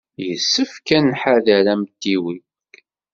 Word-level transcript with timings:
Yessefk 0.27 0.87
ad 0.97 1.03
nḥader 1.05 1.65
amtiweg. 1.73 2.43